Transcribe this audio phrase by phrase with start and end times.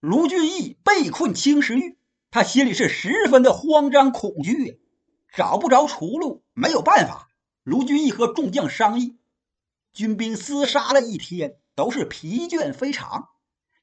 [0.00, 1.98] 卢俊义被困青石峪，
[2.30, 4.74] 他心里是十分的慌张恐惧呀，
[5.34, 7.28] 找不着出路，没有办法。
[7.64, 9.18] 卢俊义和众将商议，
[9.92, 13.28] 军兵厮杀了一天，都是疲倦非常，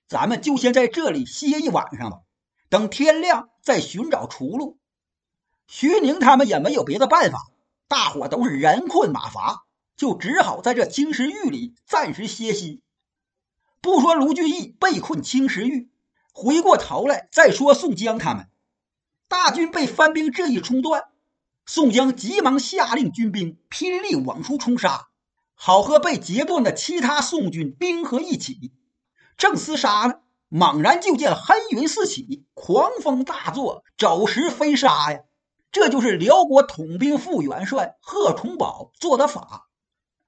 [0.08, 2.22] 咱们就先在这里歇一晚上吧，
[2.68, 4.80] 等天亮再寻找出路。
[5.68, 7.52] 徐宁他们也没有别的办法，
[7.88, 9.66] 大伙都是人困马乏，
[9.96, 12.82] 就只好在这青石峪里暂时歇息。
[13.82, 15.88] 不说卢俊义被困青石峪。
[16.40, 18.48] 回过头来再说宋江他们，
[19.28, 21.06] 大军被番兵这一冲断，
[21.66, 25.08] 宋江急忙下令军兵拼力往出冲杀，
[25.56, 28.72] 好和被截断的其他宋军兵合一起。
[29.36, 35.22] 正厮杀呢，猛然就见黑云四起，狂风大作，走石飞沙呀！
[35.72, 39.70] 这就是辽国统兵副元帅贺崇宝做的法。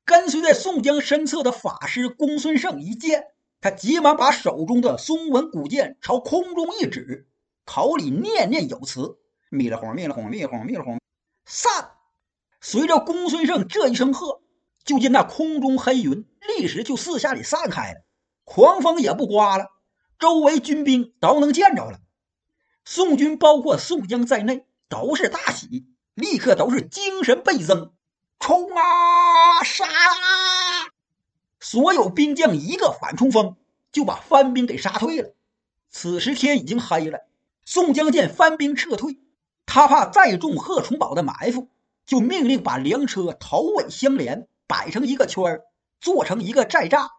[0.06, 3.26] 跟随在宋江身侧的法师公孙胜一见。
[3.62, 7.28] 他急忙把手中的松纹古剑朝空中一指，
[7.66, 9.18] 口里念念有词
[9.52, 11.00] ：“灭了轰，灭了轰，灭了轰，灭了轰，
[11.46, 11.92] 散！”
[12.62, 14.42] 随着公孙胜这一声喝，
[14.86, 16.26] 就见那空中黑云
[16.58, 18.02] 立时就四下里散开了，
[18.44, 19.66] 狂风也不刮了，
[20.18, 22.00] 周围军兵都能见着了。
[22.86, 27.94] 宋军包括宋江在内都是大喜，立刻都是精神倍增，
[28.40, 30.79] 冲啊，杀啊！
[31.60, 33.56] 所有兵将一个反冲锋，
[33.92, 35.34] 就把番兵给杀退了。
[35.90, 37.22] 此时天已经黑了，
[37.66, 39.20] 宋江见番兵撤退，
[39.66, 41.68] 他怕再中贺崇宝的埋伏，
[42.06, 45.66] 就命令把粮车头尾相连，摆成一个圈儿，
[46.00, 47.10] 做成一个寨栅，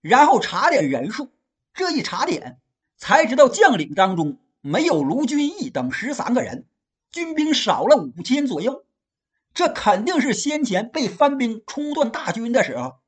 [0.00, 1.30] 然后查点人数。
[1.72, 2.58] 这一查点，
[2.96, 6.66] 才知道将领当中没有卢俊义等十三个人，
[7.12, 8.84] 军兵少了五千左右。
[9.54, 12.99] 这肯定是先前被番兵冲断大军的时候。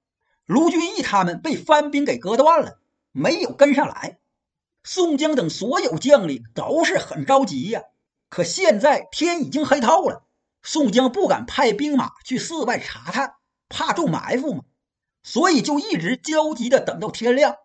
[0.52, 2.78] 卢俊义他们被番兵给割断了，
[3.10, 4.18] 没有跟上来。
[4.84, 7.84] 宋江等所有将领都是很着急呀。
[8.28, 10.24] 可现在天已经黑透了，
[10.62, 13.36] 宋江不敢派兵马去寺外查探，
[13.70, 14.64] 怕中埋伏嘛，
[15.22, 17.56] 所以就一直焦急的等到天亮，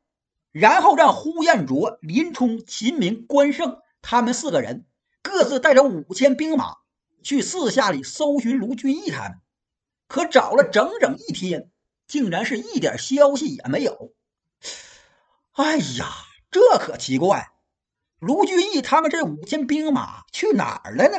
[0.54, 4.86] 然后让呼延灼、林冲、秦明、关胜他们四个人
[5.22, 6.78] 各自带着五千兵马
[7.22, 9.40] 去四下里搜寻卢俊义他们。
[10.08, 11.70] 可找了整整一天。
[12.08, 14.14] 竟然是一点消息也没有！
[15.52, 16.08] 哎呀，
[16.50, 17.52] 这可奇怪！
[18.20, 21.18] 卢俊义他们这五千兵马去哪儿了呢？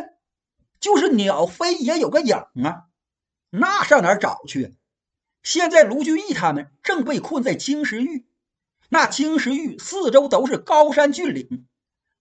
[0.80, 2.86] 就是鸟飞也有个影啊，
[3.50, 4.76] 那上哪儿找去？
[5.42, 8.26] 现在卢俊义他们正被困在青石峪，
[8.88, 11.66] 那青石峪四周都是高山峻岭，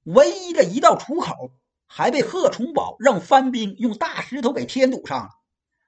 [0.03, 1.51] 唯一的一道出口
[1.85, 5.29] 还被贺崇宝让番兵用大石头给添堵上了，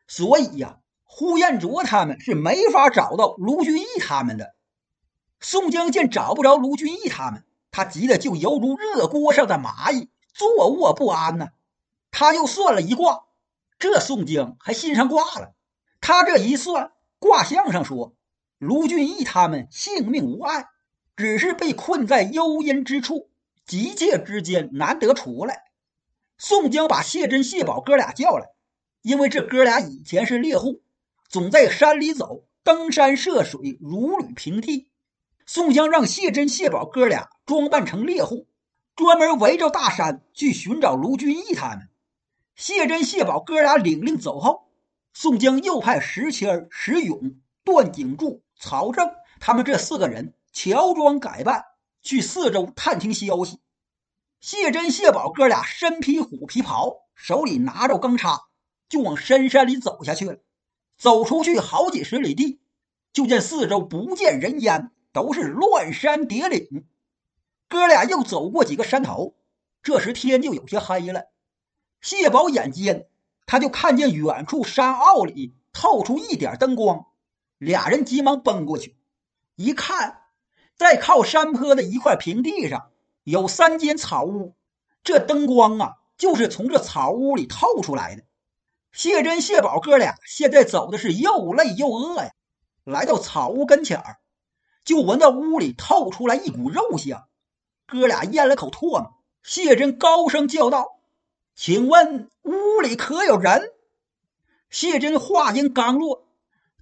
[0.08, 0.80] 所以呀。
[1.12, 4.54] 呼延灼他们是没法找到卢俊义他们的。
[5.42, 11.50] 宋江见找不着卢俊义他们，他急得就犹如热锅上的蚂蚁，坐卧不安呢。
[12.12, 13.26] 他又算了一卦，
[13.80, 15.56] 这宋江还信上卦了。
[16.00, 18.16] 他这一算，卦象上说
[18.60, 20.68] 卢俊义他们性命无碍，
[21.18, 23.32] 只是被困在幽阴之处，
[23.66, 25.64] 急切之间难得出来。
[26.38, 28.48] 宋江把谢珍、谢宝哥俩叫来，
[29.02, 30.82] 因为这哥俩以前是猎户。
[31.30, 34.90] 总在山里走，登山涉水，如履平地。
[35.46, 38.48] 宋江让谢珍、谢宝哥俩装扮成猎户，
[38.96, 41.88] 专门围着大山去寻找卢俊义他们。
[42.56, 44.72] 谢珍、谢宝哥俩领令走后，
[45.14, 49.08] 宋江又派石谦、石勇、段景柱、曹正
[49.40, 51.64] 他们这四个人乔装改扮，
[52.02, 53.60] 去四周探听消息。
[54.40, 58.48] 谢珍、谢宝哥俩身披虎皮袍，手里拿着钢叉，
[58.90, 60.40] 就往深山里走下去了。
[61.00, 62.60] 走出去好几十里地，
[63.14, 66.86] 就见四周不见人烟，都是乱山叠岭。
[67.70, 69.36] 哥俩又走过几个山头，
[69.82, 71.28] 这时天就有些黑了。
[72.02, 73.08] 谢宝眼尖，
[73.46, 77.06] 他就看见远处山坳里透出一点灯光，
[77.58, 78.98] 俩人急忙奔过去，
[79.56, 80.24] 一看，
[80.76, 82.90] 在靠山坡的一块平地上
[83.24, 84.54] 有三间草屋，
[85.02, 88.24] 这灯光啊，就是从这草屋里透出来的。
[88.92, 92.32] 谢珍、谢宝哥俩现在走的是又累又饿呀，
[92.84, 94.18] 来到草屋跟前儿，
[94.84, 97.28] 就闻到屋里透出来一股肉香。
[97.86, 99.14] 哥俩咽了口唾沫，
[99.44, 101.00] 谢珍高声叫道
[101.56, 103.72] ：“请问屋里可有人？”
[104.70, 106.28] 谢珍话音刚落，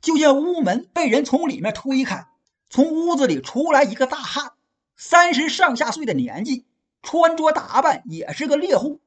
[0.02, 2.28] 就见屋门被人从里面推开，
[2.70, 4.54] 从屋子里出来一个大汉，
[4.96, 6.66] 三十上下岁的年纪，
[7.02, 9.00] 穿着打扮也是个猎户。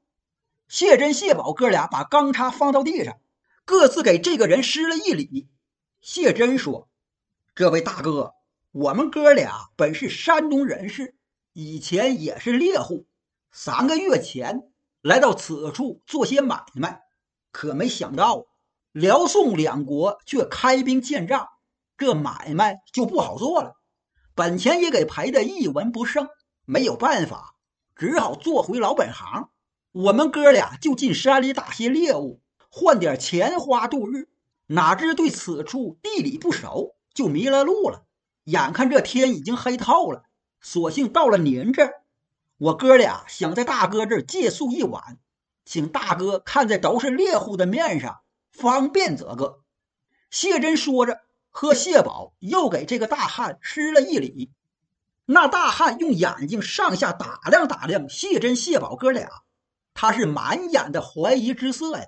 [0.71, 3.19] 谢珍、谢宝哥俩把钢叉放到地上，
[3.65, 5.49] 各自给这个人施了一礼。
[6.01, 6.89] 谢珍说
[7.57, 8.35] ：“这位大哥，
[8.71, 11.17] 我们哥俩本是山东人士，
[11.53, 13.05] 以前也是猎户，
[13.51, 14.71] 三个月前
[15.03, 17.03] 来到此处做些买卖，
[17.51, 18.47] 可没想到
[18.93, 21.49] 辽宋两国却开兵建仗，
[21.99, 23.75] 这买卖就不好做了，
[24.37, 26.29] 本钱也给赔的一文不剩，
[26.65, 27.57] 没有办法，
[27.97, 29.51] 只好做回老本行。
[29.93, 34.29] 我们哥俩就进山里打些猎物，换点钱花度日。
[34.67, 38.05] 哪知对此处地理不熟，就迷了路了。
[38.45, 40.23] 眼看这天已经黑透了，
[40.61, 42.03] 索性到了您这儿。
[42.57, 45.19] 我哥俩想在大哥这儿借宿一晚，
[45.65, 48.21] 请大哥看在都是猎户的面上，
[48.53, 49.61] 方便则个。
[50.31, 54.53] 谢真说着，和谢宝又给这个大汉施了一礼。
[55.25, 59.29] 那大汉用眼睛上下打量打量谢真、谢宝哥俩。
[59.95, 62.05] 他是满眼的怀疑之色呀，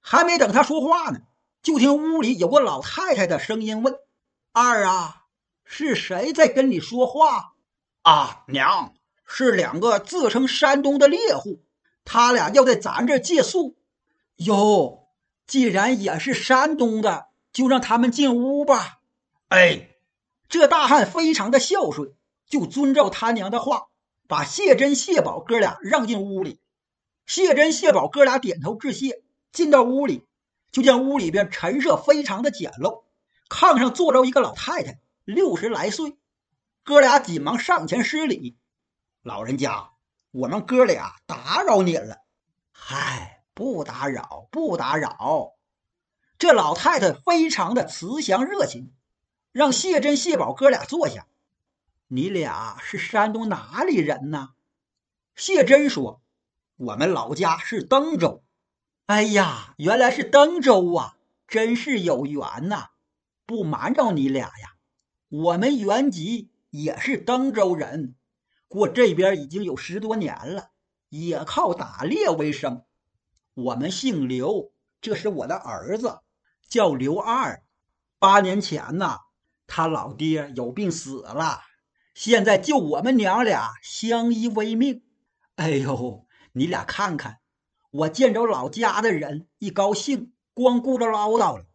[0.00, 1.20] 还没等他说话呢，
[1.62, 3.94] 就听屋里有个老太太的声音问
[4.52, 5.24] ：“二啊，
[5.64, 7.54] 是谁在跟你说话
[8.02, 11.64] ？”“啊，娘，是两个自称山东的猎户，
[12.04, 13.76] 他俩要在咱这借宿。
[14.36, 15.08] ”“哟，
[15.46, 19.00] 既然也是山东的，就让他们进屋吧。
[19.48, 19.88] ”“哎，
[20.48, 22.12] 这大汉非常的孝顺，
[22.46, 23.86] 就遵照他娘的话，
[24.28, 26.60] 把谢珍、谢宝哥俩让进屋里。”
[27.26, 30.24] 谢珍、谢宝哥俩点头致谢，进到屋里，
[30.70, 33.02] 就见屋里边陈设非常的简陋，
[33.48, 36.16] 炕上坐着一个老太太，六十来岁。
[36.84, 38.56] 哥俩急忙上前施礼
[39.22, 39.90] ：“老人家，
[40.30, 42.18] 我们哥俩打扰您了。
[42.70, 45.54] ”“嗨，不打扰，不打扰。”
[46.38, 48.92] 这老太太非常的慈祥热情，
[49.50, 51.26] 让谢珍、谢宝哥俩坐下。
[52.06, 54.50] “你俩是山东哪里人呢？”
[55.34, 56.22] 谢珍说。
[56.78, 58.44] 我们老家是登州，
[59.06, 61.16] 哎呀，原来是登州啊，
[61.48, 62.90] 真是有缘呐！
[63.46, 64.74] 不瞒着你俩呀，
[65.28, 68.14] 我们原籍也是登州人，
[68.68, 70.68] 过这边已经有十多年了，
[71.08, 72.84] 也靠打猎为生。
[73.54, 74.70] 我们姓刘，
[75.00, 76.20] 这是我的儿子，
[76.68, 77.62] 叫刘二。
[78.18, 79.20] 八年前呐，
[79.66, 81.62] 他老爹有病死了，
[82.12, 85.02] 现在就我们娘俩相依为命。
[85.54, 86.25] 哎呦！
[86.58, 87.40] 你俩看看，
[87.90, 91.66] 我见着老家的人一高兴，光顾着唠叨了。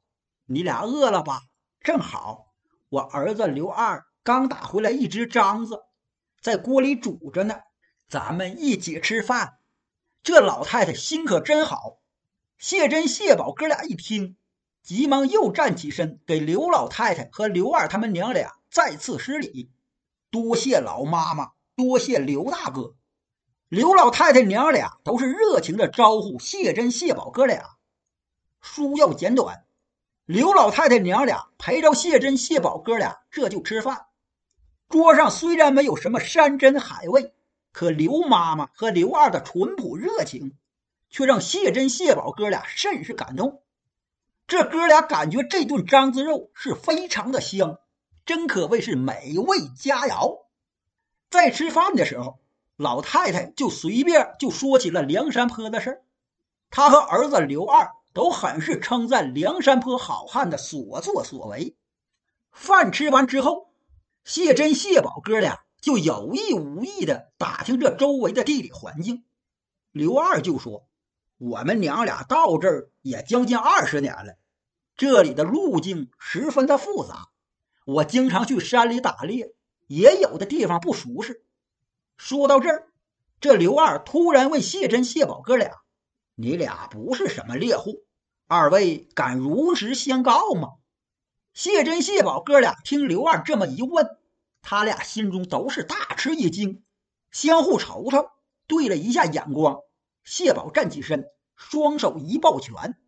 [0.48, 1.44] 你俩饿了吧？
[1.82, 2.48] 正好，
[2.90, 5.84] 我儿子刘二刚打回来一只獐子，
[6.42, 7.60] 在锅里煮着呢，
[8.08, 9.60] 咱们一起吃饭。
[10.24, 12.00] 这老太太心可真好。
[12.58, 14.36] 谢珍、谢宝哥俩一听，
[14.82, 19.72] 急忙又站起身，给刘老太太和刘二他们娘俩再次施礼，
[20.32, 22.96] 多谢老妈妈，多谢刘大哥。
[23.72, 27.78] 刘老太太娘俩都是热情的招呼谢珍、谢宝哥俩。
[28.60, 29.64] 书要简短，
[30.26, 34.08] 刘老太太娘俩陪着谢珍、谢宝哥俩这就吃饭。
[34.90, 37.34] 桌上虽然没有什么山珍海味，
[37.72, 40.58] 可刘妈妈和刘二的淳朴热情，
[41.10, 43.64] 却让谢珍、谢宝哥俩甚是感动。
[44.48, 47.80] 这哥俩感觉这顿獐子肉是非常的香，
[48.26, 50.42] 真可谓是美味佳肴。
[51.30, 52.38] 在吃饭的时候。
[52.82, 56.02] 老太太就随便就说起了梁山坡的事儿，
[56.72, 61.76] 她和儿子刘二都很是称赞梁山坡好汉的所作所为。
[62.52, 63.70] 饭吃完之后，
[64.24, 69.26] 谢珍、谢宝哥俩就有意无意的打听这周围的地理环境。
[69.92, 70.88] 刘二就说
[71.38, 74.38] ：“我们娘俩到这儿也将近二十年了，
[74.98, 77.30] 这里的路径十分的复杂，
[77.86, 79.54] 我经常去山里打猎，
[79.86, 81.44] 也有的地方不熟识。”
[82.24, 82.88] 说到这儿，
[83.40, 85.82] 这刘二突然问谢珍、谢宝哥俩
[86.38, 88.04] ：“你俩不是什么猎户，
[88.46, 90.74] 二位敢如实相告吗？”
[91.56, 94.20] 谢珍、谢宝哥俩听刘二这么一问，
[94.62, 96.84] 他俩心中都是大吃一惊，
[97.32, 98.30] 相互瞅瞅，
[98.68, 99.80] 对了一下眼光。
[100.24, 101.26] 谢宝站起身，
[101.56, 103.00] 双手一抱拳：“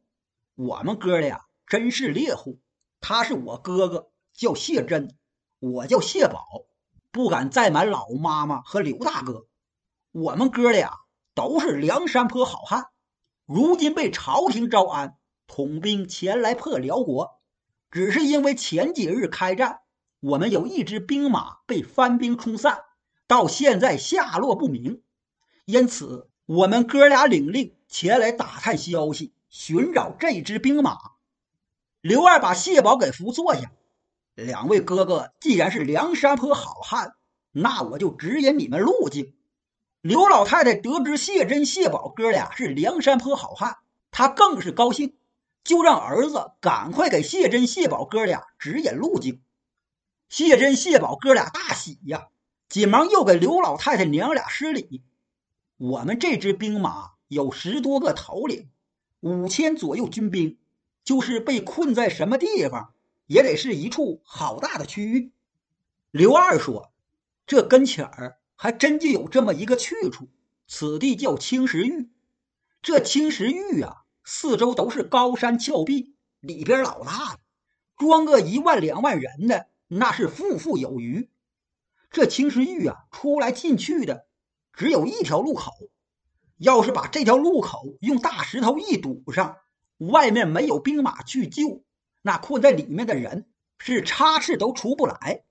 [0.57, 2.57] 我们哥俩真是猎户，
[2.99, 5.15] 他是我哥哥，叫谢珍，
[5.59, 6.65] 我叫谢宝。”
[7.13, 9.45] 不敢再瞒老妈妈和刘大哥，
[10.11, 11.01] 我们哥俩
[11.35, 12.87] 都是梁山坡好汉，
[13.45, 15.15] 如今被朝廷招安，
[15.45, 17.39] 统兵前来破辽国，
[17.91, 19.81] 只是因为前几日开战，
[20.21, 22.79] 我们有一支兵马被番兵冲散，
[23.27, 25.03] 到现在下落不明，
[25.65, 30.97] 因此我们哥俩领令前来打探消息，寻找这支兵马。
[32.01, 33.71] 刘二把谢宝给扶坐下。
[34.35, 37.15] 两位哥哥既然是梁山坡好汉，
[37.51, 39.33] 那我就指引你们路径。
[40.01, 43.77] 刘老太太得知谢珍、谢宝哥俩是梁山坡好汉，
[44.11, 45.15] 她更是高兴，
[45.63, 49.41] 就让儿子赶快给谢珍、谢宝哥俩指引路径。
[50.29, 52.27] 谢珍、谢宝哥俩大喜呀，
[52.67, 55.03] 紧忙又给刘老太太娘俩施礼。
[55.77, 58.69] 我们这支兵马有十多个头领，
[59.19, 60.57] 五千左右军兵，
[61.03, 62.92] 就是被困在什么地方，
[63.25, 65.31] 也得是一处好大的区域。
[66.11, 66.91] 刘二说
[67.47, 70.29] ：“这跟前儿还真就有这么一个去处，
[70.67, 72.09] 此地叫青石峪。
[72.81, 77.39] 这青石峪啊，四周都是高山峭壁，里边老大了，
[77.97, 81.29] 装个一万两万人的那是富富有余。”
[82.11, 84.27] 这青石峪啊，出来进去的
[84.71, 85.71] 只有一条路口。
[86.57, 89.57] 要是把这条路口用大石头一堵上，
[89.97, 91.83] 外面没有兵马去救，
[92.23, 93.45] 那困在里面的人
[93.77, 95.43] 是插翅都出不来。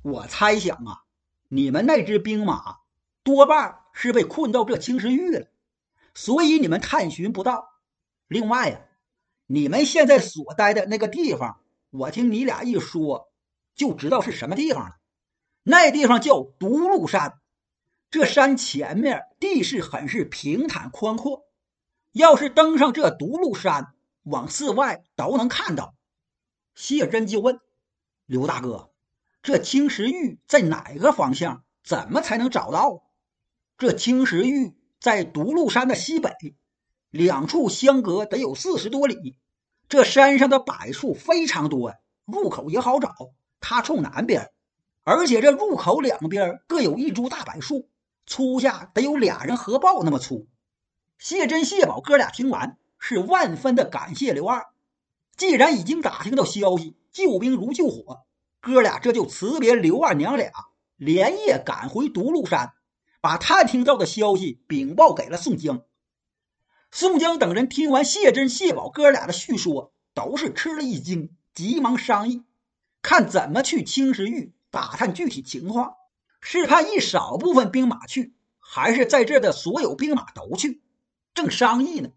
[0.00, 1.02] 我猜想啊，
[1.48, 2.78] 你们那支兵马
[3.22, 5.48] 多半是被困到这青石峪了，
[6.14, 7.68] 所以你们探寻不到。
[8.28, 8.80] 另外呀，
[9.46, 11.58] 你们现在所待的那个地方，
[11.90, 13.32] 我听你俩一说，
[13.74, 14.96] 就知道是什么地方了。
[15.64, 17.40] 那地方叫独鹿山，
[18.10, 21.46] 这山前面地势很是平坦宽阔，
[22.12, 25.94] 要是登上这独鹿山，往寺外都能看到。
[26.74, 27.60] 谢真就问
[28.26, 28.90] 刘大哥
[29.42, 31.64] ：“这青石峪在哪个方向？
[31.84, 33.04] 怎么才能找到？”
[33.76, 36.30] 这青石峪在独鹿山的西北，
[37.10, 39.36] 两处相隔得有四十多里。
[39.88, 43.14] 这山上的柏树非常多，入口也好找。
[43.60, 44.50] 它冲南边。
[45.02, 47.90] 而且这入口两边各有一株大柏树，
[48.26, 50.48] 粗下得有俩人合抱那么粗。
[51.18, 54.66] 谢珍、谢宝哥俩听完是万分的感谢刘二。
[55.36, 58.24] 既然已经打听到消息，救兵如救火，
[58.60, 60.52] 哥俩这就辞别刘二娘俩，
[60.96, 62.74] 连夜赶回独鹿山，
[63.20, 65.82] 把探听到的消息禀报给了宋江。
[66.90, 72.44] 宋江等人听完谢珍、谢宝哥俩的叙说，都是吃了一惊，急忙商议，
[73.02, 74.52] 看怎么去青石峪。
[74.70, 75.94] 打探具体情况，
[76.40, 80.82] 是派一少部分兵马去，还是在这的所有兵马都去？
[81.32, 82.10] 正商议呢，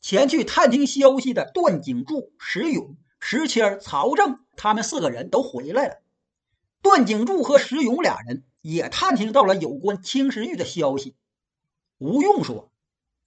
[0.00, 6.02] 前去探听消息的段景柱、石勇、石谦、曹正他们四个人都回来了。
[6.82, 11.16] 段景柱和石勇俩人也探听到了有关青石峪的消息。
[11.98, 12.72] 吴用说：“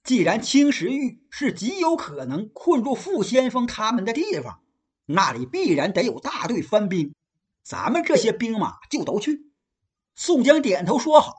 [0.02, 4.60] 既然青石峪是极有可能困住傅先锋他们的地方，
[5.06, 7.14] 那里必然得有大队番兵。”
[7.62, 9.50] 咱们这些兵马就都去。
[10.14, 11.34] 宋江点头说好，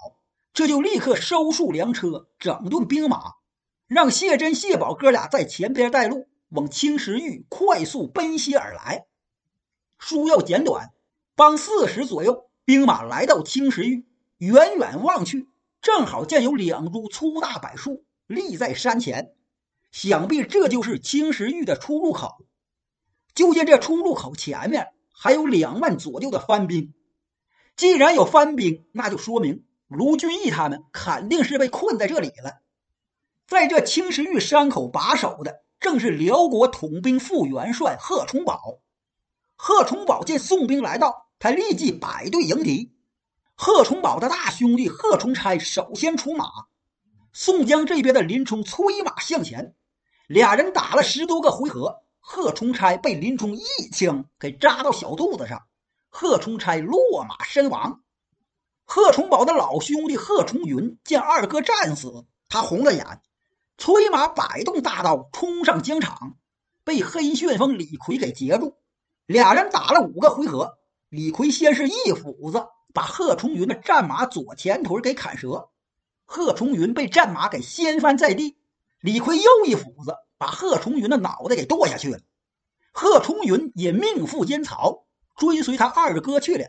[0.53, 3.33] 这就立刻收束粮车，整顿兵马，
[3.87, 9.05] 让谢珍、谢宝哥俩在前边带路，往青石峪快速奔袭而来。
[9.97, 10.91] 书要简短，
[11.35, 14.05] 帮四十左右，兵马来到青石峪，
[14.37, 15.47] 远远望去，
[15.81, 19.33] 正好见有两株粗大柏树立在山前，
[19.91, 22.45] 想必这就是青石峪的出入口。
[23.33, 24.89] 就见这出入口前面。
[25.17, 26.93] 还有两万左右的番兵，
[27.77, 32.59] 既然有番兵，那就说明卢俊义他们肯定是被困在这里了。
[33.47, 38.79] 在这青石峪山口把守的，正是辽国统兵副元帅贺崇宝。
[39.55, 42.95] 贺崇宝见宋兵来到，他立即摆队迎敌。
[43.55, 46.45] 贺崇宝的大兄弟贺崇差首先出马，
[47.31, 49.75] 宋江这边的林冲催马向前，
[50.27, 52.01] 俩人打了十多个回合。
[52.19, 53.61] 贺崇差被林冲一
[53.91, 55.61] 枪给扎到小肚子上，
[56.09, 58.01] 贺崇差落马身亡。
[58.83, 63.21] 贺崇宝的老兄弟贺崇云见二哥战死，他红了眼，
[63.77, 66.35] 催马摆动大刀冲上疆场，
[66.83, 68.77] 被黑旋风李逵给截住。
[69.25, 70.77] 俩人打了五个回合，
[71.09, 75.69] 李逵先是一斧子把贺崇云的战马左前腿给砍折，
[76.25, 78.57] 贺崇云被战马给掀翻在地，
[79.01, 80.15] 李逵又一斧子。
[80.37, 82.19] 把贺崇云的脑袋给剁下去了，
[82.91, 85.05] 贺崇云也命赴监曹，
[85.37, 86.67] 追随他二哥去了。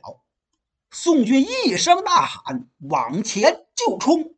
[0.92, 4.35] 宋军一声呐喊，往前就冲。